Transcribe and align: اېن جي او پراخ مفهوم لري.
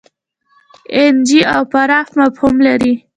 اېن 0.95 1.15
جي 1.27 1.39
او 1.53 1.61
پراخ 1.71 2.07
مفهوم 2.19 2.55
لري. 2.67 2.93